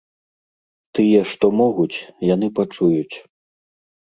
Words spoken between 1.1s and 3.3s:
што могуць, яны пачуюць.